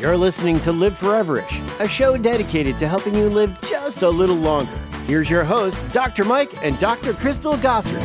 [0.00, 4.34] You're listening to Live Foreverish, a show dedicated to helping you live just a little
[4.34, 4.72] longer.
[5.06, 6.24] Here's your host, Dr.
[6.24, 7.12] Mike and Dr.
[7.12, 8.00] Crystal Gossard.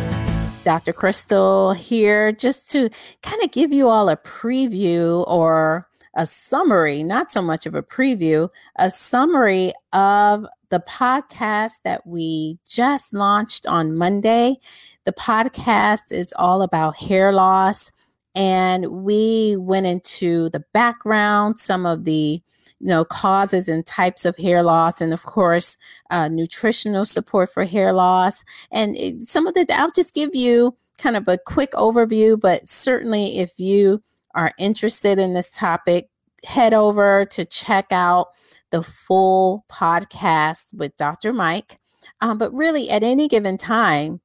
[0.65, 0.91] Dr.
[0.91, 2.89] Crystal here just to
[3.21, 7.81] kind of give you all a preview or a summary, not so much of a
[7.81, 14.57] preview, a summary of the podcast that we just launched on Monday.
[15.05, 17.93] The podcast is all about hair loss
[18.35, 22.41] and we went into the background, some of the
[22.79, 25.77] you know causes and types of hair loss, and of course,
[26.09, 28.43] uh, nutritional support for hair loss.
[28.71, 32.67] And it, some of the I'll just give you kind of a quick overview, but
[32.67, 34.01] certainly if you
[34.33, 36.09] are interested in this topic,
[36.43, 38.27] head over to check out
[38.71, 41.31] the full podcast with Dr.
[41.31, 41.77] Mike.
[42.21, 44.21] Um, but really, at any given time,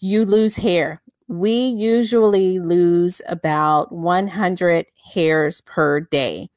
[0.00, 6.48] you lose hair we usually lose about 100 hairs per day.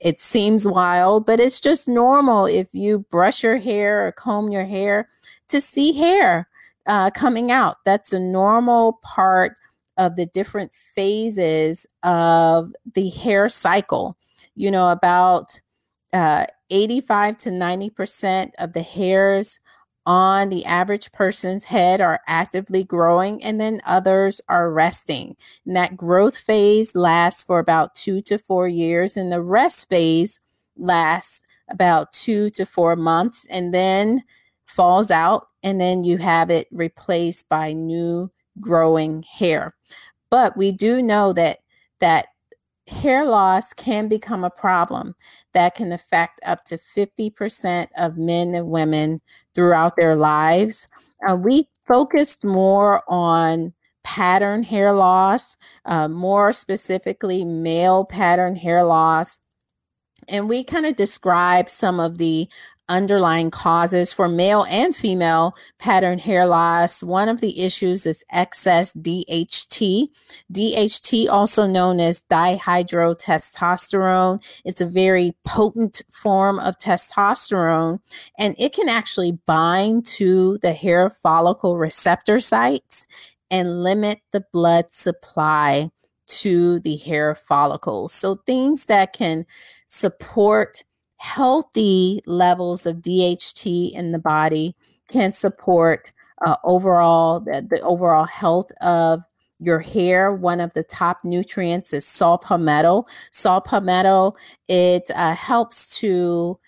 [0.00, 4.64] It seems wild, but it's just normal if you brush your hair or comb your
[4.64, 5.08] hair
[5.48, 6.48] to see hair
[6.86, 7.76] uh, coming out.
[7.84, 9.56] That's a normal part
[9.96, 14.16] of the different phases of the hair cycle.
[14.54, 15.60] You know, about
[16.12, 19.60] uh, 85 to 90% of the hairs
[20.06, 25.36] on the average person's head are actively growing and then others are resting.
[25.64, 30.42] And that growth phase lasts for about two to four years, and the rest phase
[30.76, 34.22] lasts about two to four months and then
[34.66, 38.30] falls out, and then you have it replaced by new
[38.60, 39.74] growing hair.
[40.30, 41.60] But we do know that
[42.00, 42.26] that
[42.86, 45.14] hair loss can become a problem
[45.52, 49.20] that can affect up to 50% of men and women
[49.54, 50.86] throughout their lives.
[51.26, 59.38] Uh, we focused more on pattern hair loss, uh, more specifically, male pattern hair loss.
[60.28, 62.48] And we kind of describe some of the
[62.88, 67.02] underlying causes for male and female pattern hair loss.
[67.02, 70.08] One of the issues is excess DHT.
[70.52, 78.00] DHT, also known as dihydrotestosterone, it's a very potent form of testosterone,
[78.38, 83.06] and it can actually bind to the hair follicle receptor sites
[83.50, 85.90] and limit the blood supply
[86.26, 88.12] to the hair follicles.
[88.12, 89.46] So, things that can
[89.86, 90.84] support
[91.18, 94.74] healthy levels of DHT in the body
[95.08, 96.12] can support
[96.44, 99.22] uh, overall the, the overall health of
[99.58, 100.32] your hair.
[100.34, 103.04] One of the top nutrients is saw palmetto.
[103.30, 104.34] Saw palmetto
[104.68, 106.58] it uh, helps to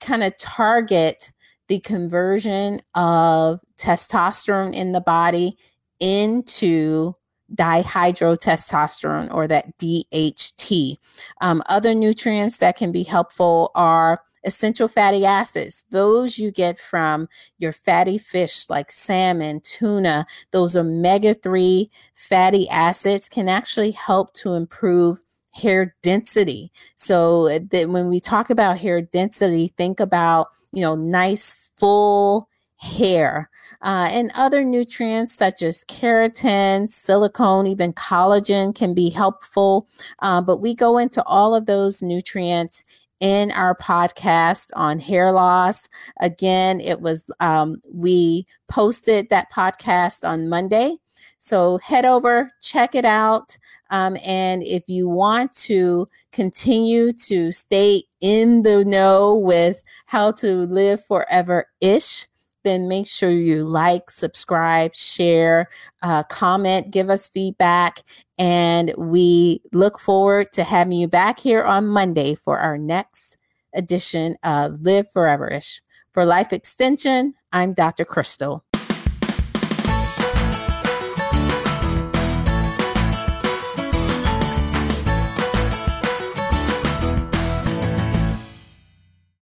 [0.00, 1.30] kind of target
[1.68, 5.56] the conversion of testosterone in the body
[6.00, 7.14] into
[7.54, 10.96] dihydrotestosterone or that DHT.
[11.40, 15.86] Um, other nutrients that can be helpful are essential fatty acids.
[15.90, 17.28] Those you get from
[17.58, 24.54] your fatty fish like salmon, tuna, those omega 3 fatty acids can actually help to
[24.54, 25.18] improve
[25.52, 26.72] hair density.
[26.94, 32.48] So uh, that when we talk about hair density, think about, you know, nice full
[32.80, 33.50] hair
[33.82, 39.86] uh, and other nutrients such as keratin, silicone, even collagen can be helpful.
[40.20, 42.82] Uh, but we go into all of those nutrients
[43.20, 45.90] in our podcast on hair loss.
[46.20, 50.96] Again, it was, um, we posted that podcast on Monday.
[51.36, 53.58] So head over, check it out.
[53.90, 60.66] Um, and if you want to continue to stay in the know with how to
[60.66, 62.26] live forever ish,
[62.64, 65.68] then make sure you like, subscribe, share,
[66.02, 68.00] uh, comment, give us feedback.
[68.38, 73.36] And we look forward to having you back here on Monday for our next
[73.74, 75.80] edition of Live Foreverish.
[76.12, 78.04] For Life Extension, I'm Dr.
[78.04, 78.64] Crystal.